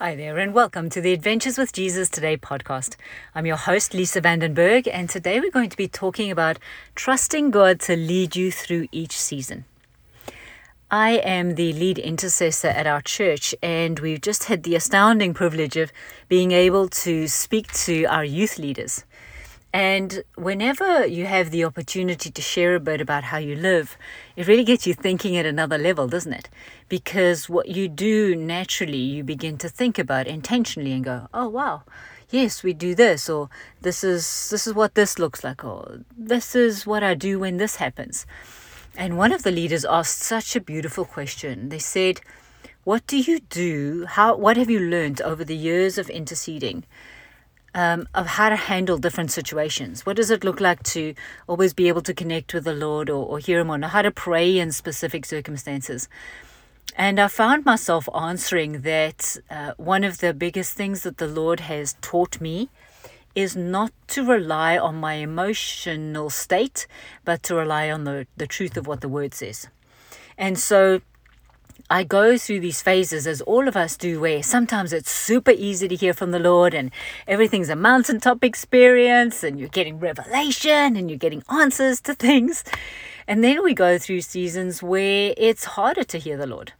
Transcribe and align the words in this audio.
Hi 0.00 0.16
there, 0.16 0.38
and 0.38 0.52
welcome 0.52 0.90
to 0.90 1.00
the 1.00 1.12
Adventures 1.12 1.56
with 1.56 1.72
Jesus 1.72 2.08
Today 2.08 2.36
podcast. 2.36 2.96
I'm 3.32 3.46
your 3.46 3.56
host, 3.56 3.94
Lisa 3.94 4.20
Vandenberg, 4.20 4.88
and 4.92 5.08
today 5.08 5.38
we're 5.38 5.52
going 5.52 5.70
to 5.70 5.76
be 5.76 5.86
talking 5.86 6.32
about 6.32 6.58
trusting 6.96 7.52
God 7.52 7.78
to 7.82 7.94
lead 7.94 8.34
you 8.34 8.50
through 8.50 8.88
each 8.90 9.16
season. 9.16 9.66
I 10.90 11.18
am 11.18 11.54
the 11.54 11.72
lead 11.72 12.00
intercessor 12.00 12.66
at 12.66 12.88
our 12.88 13.02
church, 13.02 13.54
and 13.62 14.00
we've 14.00 14.20
just 14.20 14.44
had 14.44 14.64
the 14.64 14.74
astounding 14.74 15.32
privilege 15.32 15.76
of 15.76 15.92
being 16.28 16.50
able 16.50 16.88
to 16.88 17.28
speak 17.28 17.72
to 17.84 18.04
our 18.06 18.24
youth 18.24 18.58
leaders. 18.58 19.04
And 19.74 20.22
whenever 20.36 21.04
you 21.04 21.26
have 21.26 21.50
the 21.50 21.64
opportunity 21.64 22.30
to 22.30 22.40
share 22.40 22.76
a 22.76 22.80
bit 22.80 23.00
about 23.00 23.24
how 23.24 23.38
you 23.38 23.56
live, 23.56 23.98
it 24.36 24.46
really 24.46 24.62
gets 24.62 24.86
you 24.86 24.94
thinking 24.94 25.36
at 25.36 25.46
another 25.46 25.76
level, 25.76 26.06
doesn't 26.06 26.32
it? 26.32 26.48
Because 26.88 27.48
what 27.48 27.68
you 27.68 27.88
do 27.88 28.36
naturally, 28.36 28.98
you 28.98 29.24
begin 29.24 29.58
to 29.58 29.68
think 29.68 29.98
about 29.98 30.28
intentionally 30.28 30.92
and 30.92 31.02
go, 31.02 31.26
oh, 31.34 31.48
wow, 31.48 31.82
yes, 32.30 32.62
we 32.62 32.72
do 32.72 32.94
this, 32.94 33.28
or 33.28 33.50
this 33.80 34.04
is, 34.04 34.48
this 34.48 34.68
is 34.68 34.74
what 34.74 34.94
this 34.94 35.18
looks 35.18 35.42
like, 35.42 35.64
or 35.64 36.02
this 36.16 36.54
is 36.54 36.86
what 36.86 37.02
I 37.02 37.14
do 37.14 37.40
when 37.40 37.56
this 37.56 37.74
happens. 37.76 38.26
And 38.96 39.18
one 39.18 39.32
of 39.32 39.42
the 39.42 39.50
leaders 39.50 39.84
asked 39.84 40.20
such 40.20 40.54
a 40.54 40.60
beautiful 40.60 41.04
question. 41.04 41.70
They 41.70 41.80
said, 41.80 42.20
what 42.84 43.04
do 43.08 43.18
you 43.18 43.40
do? 43.40 44.06
How, 44.06 44.36
what 44.36 44.56
have 44.56 44.70
you 44.70 44.78
learned 44.78 45.20
over 45.22 45.42
the 45.42 45.56
years 45.56 45.98
of 45.98 46.08
interceding? 46.10 46.84
Um, 47.74 48.08
of 48.14 48.26
how 48.26 48.48
to 48.48 48.56
handle 48.56 48.98
different 48.98 49.30
situations. 49.30 50.06
What 50.06 50.16
does 50.16 50.30
it 50.30 50.44
look 50.44 50.60
like 50.60 50.82
to 50.84 51.14
always 51.46 51.74
be 51.74 51.88
able 51.88 52.02
to 52.02 52.14
connect 52.14 52.54
with 52.54 52.64
the 52.64 52.74
Lord 52.74 53.10
or, 53.10 53.26
or 53.26 53.38
hear 53.38 53.60
Him 53.60 53.70
or 53.70 53.80
how 53.86 54.02
to 54.02 54.10
pray 54.10 54.58
in 54.58 54.72
specific 54.72 55.26
circumstances? 55.26 56.08
And 56.96 57.18
I 57.18 57.28
found 57.28 57.64
myself 57.64 58.08
answering 58.14 58.82
that 58.82 59.38
uh, 59.50 59.72
one 59.76 60.04
of 60.04 60.18
the 60.18 60.32
biggest 60.32 60.74
things 60.74 61.02
that 61.02 61.18
the 61.18 61.26
Lord 61.26 61.60
has 61.60 61.96
taught 62.00 62.40
me 62.40 62.68
is 63.34 63.56
not 63.56 63.90
to 64.06 64.24
rely 64.24 64.78
on 64.78 64.94
my 64.94 65.14
emotional 65.14 66.30
state, 66.30 66.86
but 67.24 67.42
to 67.42 67.56
rely 67.56 67.90
on 67.90 68.04
the, 68.04 68.28
the 68.36 68.46
truth 68.46 68.76
of 68.76 68.86
what 68.86 69.00
the 69.00 69.08
Word 69.08 69.34
says. 69.34 69.66
And 70.38 70.56
so 70.56 71.00
I 71.90 72.02
go 72.02 72.38
through 72.38 72.60
these 72.60 72.80
phases 72.80 73.26
as 73.26 73.42
all 73.42 73.68
of 73.68 73.76
us 73.76 73.98
do, 73.98 74.18
where 74.18 74.42
sometimes 74.42 74.94
it's 74.94 75.10
super 75.10 75.50
easy 75.50 75.86
to 75.86 75.94
hear 75.94 76.14
from 76.14 76.30
the 76.30 76.38
Lord 76.38 76.72
and 76.72 76.90
everything's 77.28 77.68
a 77.68 77.76
mountaintop 77.76 78.42
experience 78.42 79.44
and 79.44 79.60
you're 79.60 79.68
getting 79.68 79.98
revelation 79.98 80.96
and 80.96 81.10
you're 81.10 81.18
getting 81.18 81.42
answers 81.50 82.00
to 82.02 82.14
things. 82.26 82.64
And 83.28 83.44
then 83.44 83.62
we 83.62 83.74
go 83.74 83.98
through 83.98 84.22
seasons 84.22 84.82
where 84.82 85.34
it's 85.36 85.64
harder 85.64 86.04
to 86.04 86.18
hear 86.18 86.38
the 86.38 86.46
Lord, 86.46 86.72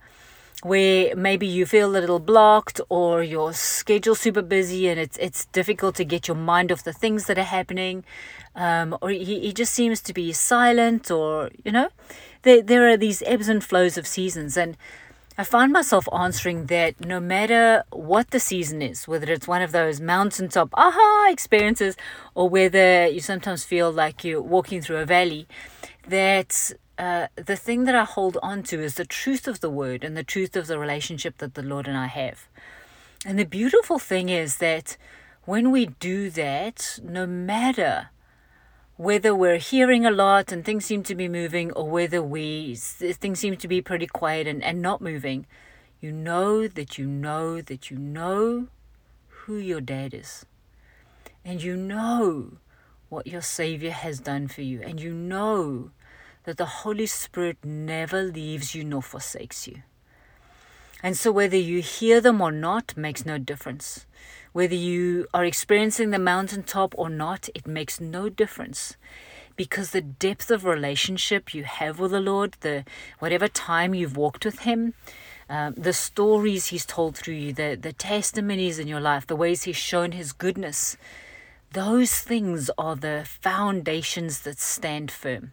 where 0.65 1.15
maybe 1.15 1.47
you 1.47 1.67
feel 1.67 1.89
a 1.91 2.01
little 2.01 2.19
blocked 2.19 2.81
or 2.89 3.23
your 3.23 3.53
schedule 3.53 4.15
super 4.15 4.43
busy 4.43 4.89
and 4.89 4.99
it's, 4.99 5.19
it's 5.19 5.45
difficult 5.47 5.95
to 5.95 6.05
get 6.05 6.27
your 6.27 6.37
mind 6.37 6.73
off 6.73 6.83
the 6.83 6.93
things 6.93 7.27
that 7.27 7.39
are 7.39 7.43
happening. 7.43 8.03
Um, 8.57 8.97
or 9.03 9.11
he, 9.11 9.41
he 9.41 9.53
just 9.53 9.73
seems 9.73 10.01
to 10.01 10.15
be 10.15 10.33
silent 10.33 11.11
or, 11.11 11.51
you 11.65 11.71
know 11.71 11.91
there, 12.45 12.63
there 12.63 12.89
are 12.89 12.97
these 12.97 13.23
ebbs 13.27 13.49
and 13.49 13.63
flows 13.63 13.99
of 13.99 14.07
seasons. 14.07 14.57
And 14.57 14.77
I 15.37 15.45
find 15.45 15.73
myself 15.73 16.09
answering 16.13 16.67
that 16.67 17.01
no 17.05 17.19
matter 17.19 17.83
what 17.91 18.31
the 18.31 18.39
season 18.39 18.81
is, 18.81 19.09
whether 19.09 19.33
it's 19.33 19.49
one 19.49 19.63
of 19.63 19.73
those 19.73 20.01
mountaintop 20.01 20.71
aha 20.75 21.29
experiences 21.31 21.97
or 22.35 22.49
whether 22.49 23.07
you 23.09 23.21
sometimes 23.21 23.65
feel 23.65 23.91
like 23.91 24.25
you're 24.25 24.41
walking 24.41 24.81
through 24.81 24.99
a 24.99 25.07
valley, 25.07 25.49
that 26.07 26.73
uh, 26.99 27.29
the 27.37 27.57
thing 27.57 27.85
that 27.85 27.95
I 27.95 28.05
hold 28.05 28.39
on 28.43 28.63
to 28.65 28.81
is 28.81 28.95
the 28.95 29.05
truth 29.05 29.49
of 29.49 29.61
the 29.61 29.71
word 29.71 30.05
and 30.05 30.17
the 30.17 30.25
truth 30.25 30.57
of 30.57 30.67
the 30.67 30.79
relationship 30.79 31.39
that 31.39 31.55
the 31.55 31.63
Lord 31.63 31.89
and 31.89 31.97
I 31.97 32.07
have. 32.07 32.49
And 33.27 33.39
the 33.39 33.45
beautiful 33.45 33.99
thing 33.99 34.29
is 34.29 34.59
that 34.59 34.97
when 35.45 35.71
we 35.71 35.87
do 35.87 36.31
that, 36.31 36.99
no 37.03 37.27
matter 37.27 38.11
whether 38.97 39.35
we're 39.35 39.59
hearing 39.59 40.07
a 40.07 40.11
lot 40.11 40.53
and 40.53 40.65
things 40.65 40.85
seem 40.85 41.03
to 41.03 41.15
be 41.15 41.29
moving 41.29 41.73
or 41.73 41.89
whether 41.89 42.23
we 42.23 42.77
things 42.77 43.41
seem 43.41 43.57
to 43.57 43.67
be 43.67 43.81
pretty 43.81 44.07
quiet 44.07 44.47
and, 44.47 44.63
and 44.63 44.81
not 44.81 45.01
moving 45.01 45.47
you 46.01 46.13
know 46.13 46.69
that 46.69 46.97
you 46.97 47.05
know 47.05 47.61
that 47.61 47.91
you 47.91 47.99
know 47.99 48.69
who 49.27 49.57
your 49.57 49.81
dad 49.81 50.15
is 50.15 50.47
and 51.45 51.61
you 51.61 51.77
know 51.77 52.53
what 53.09 53.27
your 53.27 53.41
savior 53.41 53.91
has 53.91 54.21
done 54.21 54.47
for 54.47 54.63
you 54.63 54.81
and 54.81 55.01
you 55.01 55.13
know 55.13 55.91
that 56.45 56.57
the 56.57 56.67
holy 56.67 57.07
spirit 57.07 57.59
never 57.65 58.23
leaves 58.23 58.75
you 58.75 58.85
nor 58.85 59.03
forsakes 59.03 59.67
you. 59.67 59.83
And 61.03 61.17
so 61.17 61.31
whether 61.31 61.57
you 61.57 61.83
hear 61.83 62.21
them 62.21 62.41
or 62.41 62.51
not 62.51 62.97
makes 62.97 63.27
no 63.27 63.37
difference. 63.37 64.07
Whether 64.53 64.75
you 64.75 65.27
are 65.35 65.45
experiencing 65.45 66.11
the 66.11 66.19
mountaintop 66.19 66.95
or 66.97 67.11
not, 67.11 67.49
it 67.55 67.67
makes 67.67 68.01
no 68.01 68.29
difference. 68.29 68.97
Because 69.57 69.91
the 69.91 70.01
depth 70.01 70.51
of 70.51 70.65
relationship 70.65 71.53
you 71.53 71.65
have 71.65 71.99
with 71.99 72.13
the 72.13 72.21
Lord, 72.21 72.57
the 72.61 72.85
whatever 73.19 73.49
time 73.49 73.95
you've 73.95 74.17
walked 74.17 74.45
with 74.45 74.61
Him, 74.61 74.95
um, 75.51 75.75
the 75.75 75.93
stories 75.93 76.67
He's 76.67 76.87
told 76.87 77.17
through 77.19 77.35
you, 77.35 77.53
the 77.53 77.77
the 77.81 77.93
testimonies 77.93 78.79
in 78.79 78.89
your 78.89 79.01
life, 79.01 79.27
the 79.27 79.37
ways 79.37 79.65
He's 79.65 79.77
shown 79.77 80.13
His 80.13 80.33
goodness, 80.33 80.97
those 81.73 82.21
things 82.21 82.71
are 82.79 82.97
the 82.97 83.27
foundations 83.27 84.41
that 84.41 84.59
stand 84.59 85.11
firm. 85.11 85.53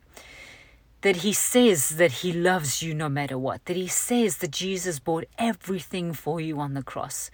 That 1.01 1.17
He 1.17 1.33
says 1.33 1.89
that 1.97 2.11
He 2.11 2.31
loves 2.31 2.81
you 2.81 2.93
no 2.93 3.09
matter 3.09 3.37
what. 3.37 3.65
That 3.65 3.77
He 3.77 3.87
says 3.87 4.37
that 4.37 4.51
Jesus 4.51 4.99
bought 4.99 5.25
everything 5.37 6.13
for 6.13 6.39
you 6.39 6.59
on 6.59 6.73
the 6.73 6.83
cross 6.83 7.31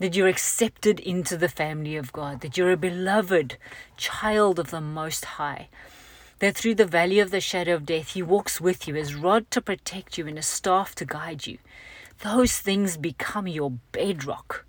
that 0.00 0.16
you're 0.16 0.28
accepted 0.28 0.98
into 0.98 1.36
the 1.36 1.48
family 1.48 1.94
of 1.94 2.12
God, 2.12 2.40
that 2.40 2.56
you're 2.56 2.72
a 2.72 2.76
beloved 2.76 3.58
child 3.98 4.58
of 4.58 4.70
the 4.70 4.80
Most 4.80 5.26
High, 5.26 5.68
that 6.38 6.56
through 6.56 6.74
the 6.76 6.86
valley 6.86 7.20
of 7.20 7.30
the 7.30 7.40
shadow 7.40 7.74
of 7.74 7.84
death, 7.84 8.14
He 8.14 8.22
walks 8.22 8.62
with 8.62 8.88
you 8.88 8.96
as 8.96 9.14
rod 9.14 9.50
to 9.50 9.60
protect 9.60 10.16
you 10.16 10.26
and 10.26 10.38
a 10.38 10.42
staff 10.42 10.94
to 10.96 11.04
guide 11.04 11.46
you. 11.46 11.58
Those 12.20 12.58
things 12.58 12.96
become 12.96 13.46
your 13.46 13.72
bedrock. 13.92 14.64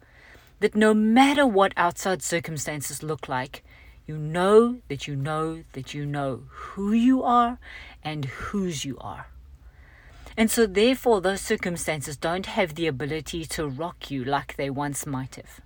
That 0.60 0.76
no 0.76 0.94
matter 0.94 1.48
what 1.48 1.74
outside 1.78 2.22
circumstances 2.22 3.02
look 3.02 3.30
like, 3.30 3.64
you 4.06 4.18
know 4.18 4.80
that 4.88 5.08
you 5.08 5.16
know 5.16 5.64
that 5.74 5.94
you 5.94 6.06
know 6.06 6.44
who 6.50 6.94
you 6.94 7.24
are 7.24 7.60
and 8.04 8.26
whose 8.26 8.84
you 8.86 8.98
are. 9.00 9.28
And 10.38 10.50
so, 10.50 10.66
therefore, 10.66 11.22
those 11.22 11.42
circumstances 11.42 12.16
don't 12.16 12.46
have 12.46 12.76
the 12.76 12.88
ability 12.88 13.46
to 13.46 13.68
rock 13.68 14.10
you 14.10 14.24
like 14.24 14.56
they 14.56 14.70
once 14.70 15.06
might 15.06 15.36
have. 15.36 15.60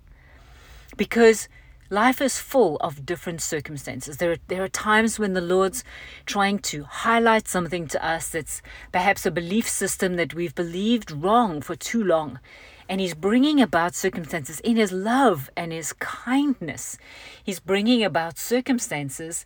Because 0.96 1.48
life 1.88 2.20
is 2.20 2.40
full 2.40 2.76
of 2.78 3.06
different 3.06 3.40
circumstances. 3.40 4.16
There 4.16 4.32
are, 4.32 4.38
there 4.48 4.64
are 4.64 4.68
times 4.68 5.18
when 5.18 5.34
the 5.34 5.40
Lord's 5.40 5.84
trying 6.24 6.58
to 6.60 6.84
highlight 6.84 7.46
something 7.46 7.86
to 7.88 8.04
us 8.04 8.28
that's 8.28 8.60
perhaps 8.92 9.24
a 9.24 9.30
belief 9.30 9.68
system 9.68 10.16
that 10.16 10.34
we've 10.34 10.54
believed 10.54 11.10
wrong 11.12 11.60
for 11.60 11.76
too 11.76 12.02
long. 12.02 12.40
And 12.88 13.00
He's 13.00 13.14
bringing 13.14 13.60
about 13.60 13.94
circumstances 13.94 14.60
in 14.60 14.76
His 14.76 14.92
love 14.92 15.50
and 15.56 15.72
His 15.72 15.92
kindness. 15.94 16.98
He's 17.42 17.60
bringing 17.60 18.04
about 18.04 18.38
circumstances 18.38 19.44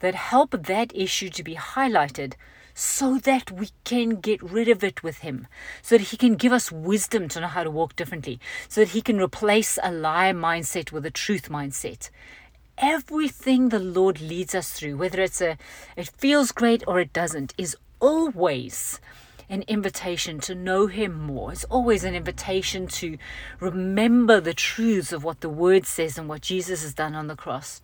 that 0.00 0.14
help 0.14 0.50
that 0.50 0.94
issue 0.94 1.30
to 1.30 1.42
be 1.42 1.54
highlighted 1.54 2.34
so 2.74 3.18
that 3.18 3.50
we 3.50 3.70
can 3.84 4.20
get 4.20 4.42
rid 4.42 4.68
of 4.68 4.82
it 4.82 5.02
with 5.02 5.18
Him, 5.18 5.46
so 5.82 5.96
that 5.96 6.08
He 6.08 6.16
can 6.16 6.36
give 6.36 6.52
us 6.52 6.72
wisdom 6.72 7.28
to 7.28 7.40
know 7.40 7.46
how 7.46 7.64
to 7.64 7.70
walk 7.70 7.96
differently, 7.96 8.40
so 8.68 8.80
that 8.80 8.90
He 8.90 9.02
can 9.02 9.20
replace 9.20 9.78
a 9.82 9.92
lie 9.92 10.32
mindset 10.32 10.92
with 10.92 11.04
a 11.06 11.10
truth 11.10 11.48
mindset. 11.48 12.10
Everything 12.78 13.68
the 13.68 13.78
Lord 13.78 14.20
leads 14.20 14.54
us 14.54 14.72
through, 14.72 14.96
whether 14.96 15.20
it's 15.20 15.40
a 15.40 15.56
it 15.96 16.08
feels 16.08 16.52
great 16.52 16.82
or 16.86 16.98
it 17.00 17.12
doesn't, 17.12 17.54
is 17.58 17.76
always 18.00 19.00
an 19.48 19.62
invitation 19.68 20.40
to 20.40 20.54
know 20.54 20.86
Him 20.86 21.18
more. 21.20 21.52
It's 21.52 21.64
always 21.64 22.04
an 22.04 22.14
invitation 22.14 22.86
to 22.88 23.18
remember 23.60 24.40
the 24.40 24.54
truths 24.54 25.12
of 25.12 25.24
what 25.24 25.40
the 25.40 25.48
Word 25.48 25.86
says 25.86 26.18
and 26.18 26.28
what 26.28 26.42
Jesus 26.42 26.82
has 26.82 26.94
done 26.94 27.14
on 27.14 27.26
the 27.26 27.36
cross 27.36 27.82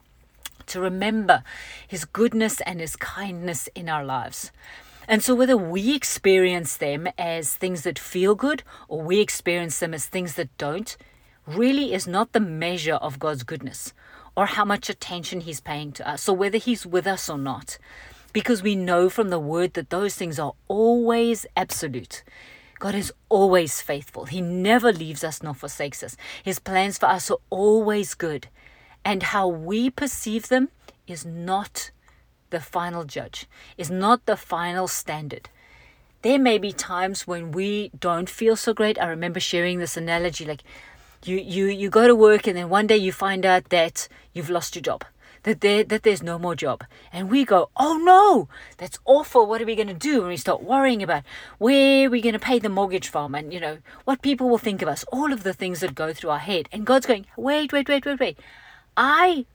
to 0.69 0.81
remember 0.81 1.43
His 1.87 2.05
goodness 2.05 2.61
and 2.63 2.81
His 2.81 2.97
kindness 2.97 3.69
in 3.75 3.89
our 3.89 4.05
lives. 4.05 4.53
And 5.09 5.23
so, 5.23 5.35
whether 5.35 5.57
we 5.57 5.95
experience 5.95 6.77
them 6.77 7.09
as 7.19 7.55
things 7.55 7.83
that 7.83 7.99
feel 7.99 8.35
good 8.35 8.63
or 8.89 9.03
we 9.03 9.21
experience 9.21 9.79
them 9.79 9.95
as 9.95 10.07
things 10.07 10.35
that 10.35 10.57
don't, 10.59 10.97
really 11.47 11.95
is 11.95 12.07
not 12.07 12.33
the 12.33 12.41
measure 12.41 12.97
of 12.97 13.19
God's 13.19 13.43
goodness 13.43 13.95
or 14.37 14.47
how 14.47 14.65
much 14.65 14.91
attention 14.91 15.41
He's 15.41 15.61
paying 15.61 15.93
to 15.93 16.09
us 16.09 16.29
or 16.29 16.37
whether 16.37 16.59
He's 16.59 16.85
with 16.85 17.07
us 17.07 17.31
or 17.31 17.39
not. 17.39 17.79
Because 18.33 18.63
we 18.63 18.77
know 18.77 19.09
from 19.09 19.31
the 19.31 19.39
Word 19.39 19.75
that 19.75 19.91
those 19.91 20.15
things 20.15 20.39
are 20.39 20.53
always 20.69 21.47
absolute. 21.57 22.23
God 22.79 22.95
is 22.95 23.13
always 23.29 23.83
faithful. 23.83 24.27
He 24.27 24.41
never 24.41 24.93
leaves 24.93 25.25
us 25.25 25.43
nor 25.43 25.55
forsakes 25.55 26.03
us. 26.03 26.17
His 26.45 26.59
plans 26.59 26.99
for 26.99 27.07
us 27.07 27.31
are 27.31 27.39
always 27.51 28.15
good 28.15 28.49
and 29.05 29.23
how 29.23 29.49
we 29.49 29.91
perceive 29.91 30.49
them 30.49 30.69
is 31.07 31.25
not 31.25 31.91
the 32.51 32.61
final 32.61 33.05
judge, 33.05 33.47
is 33.77 33.91
not 33.91 34.27
the 34.27 34.37
final 34.37 34.87
standard. 34.87 35.49
There 36.23 36.39
may 36.39 36.59
be 36.59 36.73
times 36.73 37.27
when 37.27 37.53
we 37.53 37.91
don't 37.99 38.29
feel 38.29 38.57
so 38.57 38.75
great. 38.75 39.01
I 39.01 39.07
remember 39.07 39.41
sharing 39.41 39.79
this 39.79 39.97
analogy 39.97 40.45
like 40.45 40.63
You, 41.25 41.37
you, 41.37 41.67
you 41.67 41.91
go 41.91 42.07
to 42.07 42.15
work 42.15 42.47
and 42.47 42.57
then 42.57 42.69
one 42.69 42.87
day 42.87 42.97
you 42.97 43.13
find 43.13 43.45
out 43.45 43.71
that 43.71 44.09
you've 44.33 44.51
lost 44.51 44.77
your 44.77 44.83
job 44.83 45.05
that 45.43 45.61
there 45.61 45.85
that 45.85 46.03
there's 46.03 46.23
no 46.23 46.39
more 46.39 46.55
job. 46.55 46.85
And 47.13 47.31
we 47.31 47.45
go 47.45 47.71
oh 47.77 47.99
no! 47.99 48.49
That's 48.77 48.99
awful. 49.05 49.47
What 49.47 49.63
are 49.63 49.67
we 49.67 49.77
going 49.77 49.89
to 49.89 49.95
do? 49.95 50.21
And 50.21 50.29
we 50.29 50.37
start 50.37 50.63
worrying 50.63 51.03
about 51.03 51.23
where 51.59 52.11
we're 52.11 52.23
going 52.23 52.33
to 52.35 52.39
pay 52.39 52.59
the 52.59 52.69
mortgage 52.69 53.09
from 53.09 53.35
and 53.35 53.53
you 53.53 53.61
know 53.61 53.79
what 54.05 54.23
people 54.23 54.49
will 54.49 54.59
think 54.59 54.83
of 54.83 54.89
us 54.89 55.05
all 55.13 55.33
of 55.33 55.43
the 55.43 55.53
things 55.53 55.81
that 55.81 55.95
go 55.95 56.13
through 56.13 56.31
our 56.31 56.39
head. 56.39 56.69
And 56.73 56.87
god's 56.87 57.07
going 57.07 57.27
wait 57.37 57.73
wait 57.73 57.89
wait 57.89 58.05
wait 58.05 58.21
wait. 58.21 58.39
I 58.97 59.47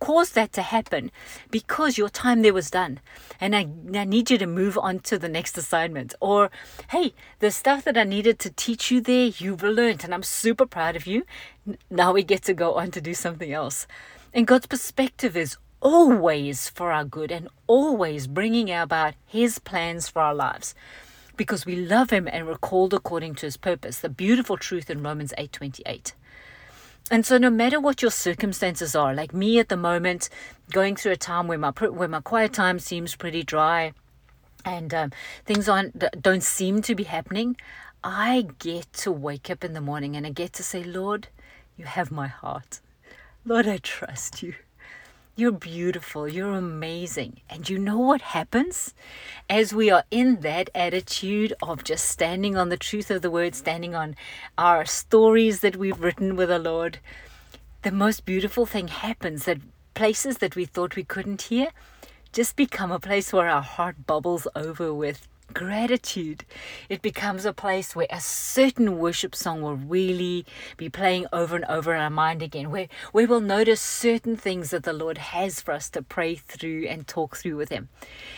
caused 0.00 0.34
that 0.34 0.52
to 0.52 0.62
happen 0.62 1.10
because 1.50 1.96
your 1.96 2.08
time 2.08 2.42
there 2.42 2.52
was 2.52 2.70
done. 2.70 2.98
And 3.40 3.54
I, 3.54 3.68
I 3.94 4.04
need 4.04 4.30
you 4.30 4.38
to 4.38 4.46
move 4.46 4.76
on 4.76 4.98
to 5.00 5.18
the 5.18 5.28
next 5.28 5.56
assignment. 5.56 6.14
Or 6.20 6.50
hey 6.90 7.14
the 7.38 7.50
stuff 7.50 7.84
that 7.84 7.96
i 7.96 8.04
needed 8.04 8.38
to 8.40 8.50
teach 8.50 8.90
you 8.90 9.00
there 9.00 9.26
you've 9.38 9.62
learned 9.62 10.04
and 10.04 10.12
i'm 10.14 10.22
super 10.22 10.66
proud 10.66 10.96
of 10.96 11.06
you. 11.06 11.24
Now 11.88 12.12
we 12.12 12.22
get 12.22 12.42
to 12.44 12.54
go 12.54 12.74
on 12.74 12.90
to 12.92 13.00
do 13.00 13.14
something 13.14 13.52
else 13.52 13.86
and 14.32 14.46
God's 14.46 14.66
perspective 14.66 15.36
is 15.36 15.56
always 15.80 16.68
for 16.68 16.92
our 16.92 17.04
good 17.04 17.32
and 17.32 17.48
always 17.66 18.26
bringing 18.26 18.70
about 18.70 19.14
His 19.26 19.58
plans 19.58 20.08
for 20.08 20.22
our 20.22 20.34
lives 20.34 20.74
because 21.36 21.66
we 21.66 21.76
love 21.76 22.10
Him 22.10 22.28
and 22.30 22.46
we're 22.46 22.58
called 22.58 22.94
according 22.94 23.34
to 23.36 23.46
His 23.46 23.56
purpose. 23.56 23.98
The 23.98 24.08
beautiful 24.08 24.56
truth 24.56 24.90
in 24.90 25.02
Romans 25.02 25.32
8 25.38 25.52
28. 25.52 26.14
And 27.10 27.26
so, 27.26 27.38
no 27.38 27.50
matter 27.50 27.80
what 27.80 28.02
your 28.02 28.10
circumstances 28.12 28.94
are, 28.94 29.12
like 29.12 29.34
me 29.34 29.58
at 29.58 29.68
the 29.68 29.76
moment, 29.76 30.28
going 30.70 30.94
through 30.94 31.12
a 31.12 31.16
time 31.16 31.48
where 31.48 31.58
my 31.58 31.70
where 31.70 32.06
my 32.06 32.20
quiet 32.20 32.52
time 32.52 32.78
seems 32.78 33.16
pretty 33.16 33.42
dry, 33.42 33.94
and 34.64 34.94
um, 34.94 35.12
things 35.44 35.68
aren't 35.68 36.22
don't 36.22 36.44
seem 36.44 36.82
to 36.82 36.94
be 36.94 37.04
happening, 37.04 37.56
I 38.04 38.46
get 38.60 38.92
to 38.94 39.10
wake 39.10 39.50
up 39.50 39.64
in 39.64 39.72
the 39.72 39.80
morning 39.80 40.14
and 40.14 40.24
I 40.24 40.30
get 40.30 40.52
to 40.54 40.62
say, 40.62 40.84
Lord, 40.84 41.28
you 41.76 41.84
have 41.84 42.12
my 42.12 42.28
heart. 42.28 42.80
Lord, 43.46 43.66
I 43.66 43.78
trust 43.78 44.42
you. 44.42 44.54
You're 45.34 45.52
beautiful. 45.52 46.28
You're 46.28 46.52
amazing. 46.52 47.40
And 47.48 47.66
you 47.70 47.78
know 47.78 47.98
what 47.98 48.20
happens? 48.20 48.92
As 49.48 49.72
we 49.72 49.90
are 49.90 50.04
in 50.10 50.40
that 50.40 50.68
attitude 50.74 51.54
of 51.62 51.82
just 51.82 52.04
standing 52.04 52.58
on 52.58 52.68
the 52.68 52.76
truth 52.76 53.10
of 53.10 53.22
the 53.22 53.30
word, 53.30 53.54
standing 53.54 53.94
on 53.94 54.14
our 54.58 54.84
stories 54.84 55.60
that 55.60 55.76
we've 55.76 56.02
written 56.02 56.36
with 56.36 56.50
the 56.50 56.58
Lord, 56.58 56.98
the 57.80 57.90
most 57.90 58.26
beautiful 58.26 58.66
thing 58.66 58.88
happens 58.88 59.46
that 59.46 59.62
places 59.94 60.38
that 60.38 60.54
we 60.54 60.66
thought 60.66 60.94
we 60.94 61.04
couldn't 61.04 61.42
hear 61.42 61.68
just 62.34 62.56
become 62.56 62.92
a 62.92 63.00
place 63.00 63.32
where 63.32 63.48
our 63.48 63.62
heart 63.62 64.06
bubbles 64.06 64.46
over 64.54 64.92
with 64.92 65.26
gratitude. 65.52 66.44
It 66.88 67.02
becomes 67.02 67.44
a 67.44 67.52
place 67.52 67.94
where 67.94 68.06
a 68.10 68.20
certain 68.20 68.98
worship 68.98 69.34
song 69.34 69.62
will 69.62 69.76
really 69.76 70.46
be 70.76 70.88
playing 70.88 71.26
over 71.32 71.56
and 71.56 71.64
over 71.66 71.94
in 71.94 72.00
our 72.00 72.10
mind 72.10 72.42
again, 72.42 72.70
where 72.70 72.88
we 73.12 73.26
will 73.26 73.40
notice 73.40 73.80
certain 73.80 74.36
things 74.36 74.70
that 74.70 74.84
the 74.84 74.92
Lord 74.92 75.18
has 75.18 75.60
for 75.60 75.72
us 75.72 75.90
to 75.90 76.02
pray 76.02 76.34
through 76.34 76.86
and 76.86 77.06
talk 77.06 77.36
through 77.36 77.56
with 77.56 77.68
Him. 77.70 77.88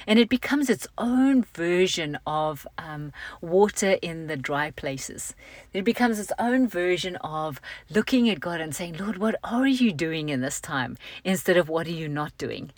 And 0.07 0.19
it 0.19 0.29
becomes 0.29 0.69
its 0.69 0.87
own 0.99 1.45
version 1.55 2.19
of 2.27 2.67
um, 2.79 3.13
water 3.41 3.99
in 4.03 4.27
the 4.27 4.37
dry 4.37 4.71
places. 4.71 5.35
It 5.73 5.85
becomes 5.85 6.19
its 6.19 6.33
own 6.39 6.69
version 6.69 7.17
of 7.17 7.61
looking 7.91 8.29
at 8.29 8.41
God 8.41 8.61
and 8.61 8.75
saying, 8.75 8.97
Lord, 8.99 9.19
what 9.19 9.37
are 9.45 9.67
you 9.67 9.93
doing 9.93 10.29
in 10.29 10.41
this 10.41 10.61
time? 10.61 10.97
Instead 11.25 11.57
of 11.57 11.69
what 11.69 11.87
are 11.87 11.91
you 11.91 12.09
not 12.09 12.37
doing? 12.39 12.71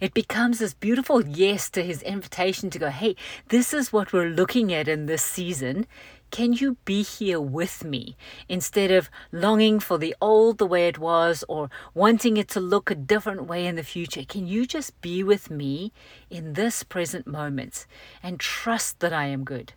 It 0.00 0.14
becomes 0.14 0.60
this 0.60 0.74
beautiful 0.74 1.26
yes 1.26 1.68
to 1.70 1.82
his 1.82 2.02
invitation 2.02 2.70
to 2.70 2.78
go, 2.78 2.88
hey, 2.88 3.16
this 3.48 3.74
is 3.74 3.92
what 3.92 4.12
we're 4.12 4.28
looking 4.28 4.72
at 4.72 4.86
in 4.86 5.06
this 5.06 5.24
season. 5.24 5.86
Can 6.30 6.52
you 6.52 6.76
be 6.84 7.02
here 7.02 7.40
with 7.40 7.84
me 7.84 8.16
instead 8.48 8.92
of 8.92 9.10
longing 9.32 9.80
for 9.80 9.98
the 9.98 10.14
old 10.20 10.58
the 10.58 10.66
way 10.66 10.86
it 10.86 10.98
was 10.98 11.42
or 11.48 11.68
wanting 11.94 12.36
it 12.36 12.48
to 12.50 12.60
look 12.60 12.90
a 12.90 12.94
different 12.94 13.46
way 13.46 13.66
in 13.66 13.74
the 13.74 13.82
future? 13.82 14.24
Can 14.24 14.46
you 14.46 14.66
just 14.66 15.00
be 15.00 15.24
with 15.24 15.50
me 15.50 15.92
in 16.30 16.52
this 16.52 16.84
present 16.84 17.26
moment 17.26 17.86
and 18.22 18.38
trust 18.38 19.00
that 19.00 19.12
I 19.12 19.24
am 19.26 19.42
good? 19.42 19.72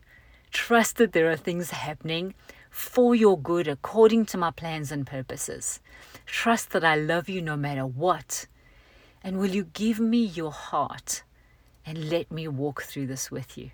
Trust 0.51 0.97
that 0.97 1.13
there 1.13 1.31
are 1.31 1.37
things 1.37 1.71
happening 1.71 2.35
for 2.69 3.15
your 3.15 3.39
good 3.39 3.67
according 3.67 4.25
to 4.27 4.37
my 4.37 4.51
plans 4.51 4.91
and 4.91 5.07
purposes. 5.07 5.79
Trust 6.25 6.71
that 6.71 6.83
I 6.83 6.95
love 6.95 7.27
you 7.27 7.41
no 7.41 7.57
matter 7.57 7.87
what. 7.87 8.45
And 9.23 9.37
will 9.37 9.49
you 9.49 9.65
give 9.65 9.99
me 9.99 10.23
your 10.23 10.51
heart 10.51 11.23
and 11.85 12.09
let 12.09 12.31
me 12.31 12.47
walk 12.47 12.83
through 12.83 13.07
this 13.07 13.29
with 13.29 13.57
you? 13.57 13.71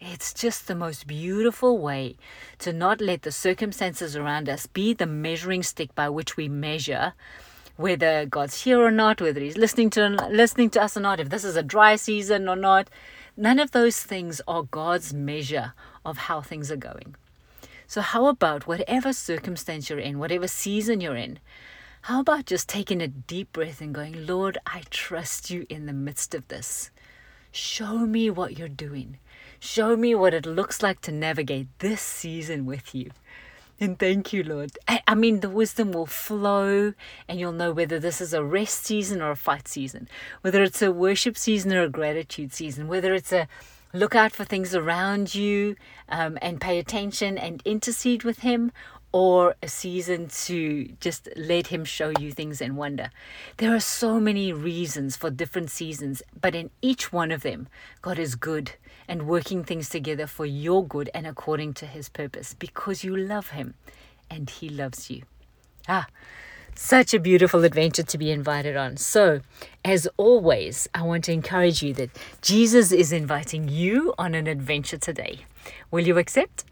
It's 0.00 0.34
just 0.34 0.66
the 0.66 0.74
most 0.74 1.06
beautiful 1.06 1.78
way 1.78 2.16
to 2.58 2.72
not 2.72 3.00
let 3.00 3.22
the 3.22 3.30
circumstances 3.30 4.16
around 4.16 4.48
us 4.48 4.66
be 4.66 4.94
the 4.94 5.06
measuring 5.06 5.62
stick 5.62 5.94
by 5.94 6.08
which 6.08 6.36
we 6.36 6.48
measure 6.48 7.12
whether 7.76 8.26
God's 8.26 8.64
here 8.64 8.80
or 8.80 8.90
not, 8.90 9.20
whether 9.20 9.40
He's 9.40 9.56
listening 9.56 9.90
to 9.90 10.08
listening 10.30 10.70
to 10.70 10.82
us 10.82 10.96
or 10.96 11.00
not, 11.00 11.20
if 11.20 11.30
this 11.30 11.44
is 11.44 11.56
a 11.56 11.62
dry 11.62 11.96
season 11.96 12.48
or 12.48 12.56
not. 12.56 12.90
None 13.36 13.58
of 13.58 13.70
those 13.70 14.02
things 14.02 14.40
are 14.46 14.62
God's 14.64 15.14
measure 15.14 15.72
of 16.04 16.18
how 16.18 16.40
things 16.40 16.70
are 16.70 16.76
going. 16.76 17.14
So, 17.86 18.00
how 18.00 18.26
about 18.26 18.66
whatever 18.66 19.12
circumstance 19.12 19.88
you're 19.88 19.98
in, 19.98 20.18
whatever 20.18 20.48
season 20.48 21.00
you're 21.00 21.16
in, 21.16 21.38
how 22.02 22.20
about 22.20 22.46
just 22.46 22.68
taking 22.68 23.00
a 23.00 23.06
deep 23.06 23.52
breath 23.52 23.80
and 23.80 23.94
going, 23.94 24.26
Lord, 24.26 24.58
I 24.66 24.82
trust 24.90 25.50
you 25.50 25.66
in 25.68 25.86
the 25.86 25.92
midst 25.92 26.34
of 26.34 26.48
this. 26.48 26.90
Show 27.52 27.98
me 27.98 28.28
what 28.28 28.58
you're 28.58 28.68
doing. 28.68 29.18
Show 29.60 29.96
me 29.96 30.12
what 30.16 30.34
it 30.34 30.44
looks 30.44 30.82
like 30.82 31.00
to 31.02 31.12
navigate 31.12 31.68
this 31.78 32.00
season 32.00 32.66
with 32.66 32.92
you. 32.92 33.12
And 33.78 33.96
thank 33.96 34.32
you, 34.32 34.42
Lord. 34.42 34.76
I, 34.88 35.14
mean, 35.14 35.40
the 35.40 35.48
wisdom 35.48 35.92
will 35.92 36.06
flow, 36.06 36.94
and 37.28 37.38
you'll 37.38 37.52
know 37.52 37.70
whether 37.70 38.00
this 38.00 38.20
is 38.20 38.34
a 38.34 38.42
rest 38.42 38.84
season 38.84 39.22
or 39.22 39.30
a 39.30 39.36
fight 39.36 39.68
season, 39.68 40.08
whether 40.40 40.62
it's 40.62 40.82
a 40.82 40.90
worship 40.90 41.38
season 41.38 41.72
or 41.72 41.84
a 41.84 41.88
gratitude 41.88 42.52
season, 42.52 42.88
whether 42.88 43.14
it's 43.14 43.32
a 43.32 43.46
look 43.92 44.16
out 44.16 44.32
for 44.32 44.44
things 44.44 44.74
around 44.74 45.36
you 45.36 45.76
um, 46.08 46.36
and 46.42 46.60
pay 46.60 46.80
attention 46.80 47.38
and 47.38 47.62
intercede 47.64 48.24
with 48.24 48.40
Him, 48.40 48.72
or 49.12 49.54
a 49.62 49.68
season 49.68 50.28
to 50.28 50.86
just 51.00 51.28
let 51.36 51.68
Him 51.68 51.84
show 51.84 52.12
you 52.18 52.32
things 52.32 52.60
and 52.60 52.76
wonder. 52.76 53.10
There 53.58 53.74
are 53.74 53.80
so 53.80 54.18
many 54.18 54.52
reasons 54.52 55.16
for 55.16 55.30
different 55.30 55.70
seasons, 55.70 56.22
but 56.40 56.54
in 56.54 56.70
each 56.80 57.12
one 57.12 57.30
of 57.30 57.42
them, 57.42 57.68
God 58.00 58.18
is 58.18 58.34
good 58.34 58.72
and 59.06 59.26
working 59.26 59.62
things 59.62 59.88
together 59.88 60.26
for 60.26 60.46
your 60.46 60.86
good 60.86 61.10
and 61.14 61.26
according 61.26 61.74
to 61.74 61.86
His 61.86 62.08
purpose 62.08 62.54
because 62.54 63.04
you 63.04 63.16
love 63.16 63.50
Him 63.50 63.74
and 64.30 64.48
He 64.48 64.68
loves 64.68 65.10
you. 65.10 65.22
Ah, 65.88 66.06
such 66.74 67.12
a 67.12 67.20
beautiful 67.20 67.64
adventure 67.64 68.02
to 68.02 68.18
be 68.18 68.30
invited 68.30 68.76
on. 68.76 68.96
So, 68.96 69.40
as 69.84 70.08
always, 70.16 70.88
I 70.94 71.02
want 71.02 71.24
to 71.24 71.32
encourage 71.32 71.82
you 71.82 71.92
that 71.94 72.10
Jesus 72.40 72.92
is 72.92 73.12
inviting 73.12 73.68
you 73.68 74.14
on 74.16 74.34
an 74.34 74.46
adventure 74.46 74.96
today. 74.96 75.40
Will 75.90 76.06
you 76.06 76.18
accept? 76.18 76.64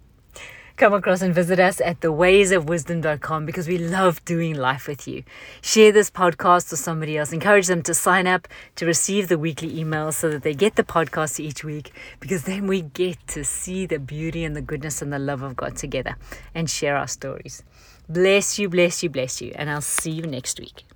Come 0.81 0.95
across 0.95 1.21
and 1.21 1.35
visit 1.35 1.61
us 1.61 1.79
at 1.83 2.01
thewaysofwisdom.com 2.01 3.45
because 3.45 3.69
we 3.69 3.77
love 3.77 4.25
doing 4.25 4.55
life 4.55 4.89
with 4.89 5.07
you. 5.07 5.23
Share 5.61 5.93
this 5.93 6.11
podcast 6.11 6.71
with 6.71 6.81
somebody 6.81 7.19
else. 7.19 7.35
Encourage 7.35 7.67
them 7.67 7.83
to 7.83 7.93
sign 7.93 8.27
up 8.27 8.49
to 8.77 8.87
receive 8.87 9.29
the 9.29 9.37
weekly 9.37 9.71
emails 9.75 10.15
so 10.15 10.31
that 10.31 10.43
they 10.43 10.55
get 10.55 10.77
the 10.77 10.83
podcast 10.83 11.39
each 11.39 11.63
week 11.63 11.93
because 12.19 12.45
then 12.45 12.67
we 12.67 12.81
get 12.81 13.19
to 13.27 13.45
see 13.45 13.85
the 13.85 13.99
beauty 13.99 14.43
and 14.43 14.57
the 14.57 14.63
goodness 14.63 15.03
and 15.03 15.13
the 15.13 15.19
love 15.19 15.43
of 15.43 15.55
God 15.55 15.77
together 15.77 16.17
and 16.55 16.71
share 16.71 16.97
our 16.97 17.09
stories. 17.09 17.63
Bless 18.09 18.59
you, 18.59 18.71
bless 18.71 19.03
you, 19.03 19.11
bless 19.11 19.43
you. 19.43 19.53
And 19.57 19.69
I'll 19.69 19.83
see 19.83 20.13
you 20.13 20.23
next 20.23 20.59
week. 20.59 20.90